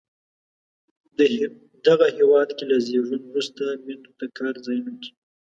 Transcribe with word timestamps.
دغه 1.87 2.07
هېواد 2.17 2.49
کې 2.57 2.63
له 2.71 2.77
زیږون 2.85 3.21
وروسته 3.25 3.63
میندو 3.85 4.11
ته 4.19 4.25
کار 4.37 4.53
ځایونو 4.65 4.93
کې 5.01 5.11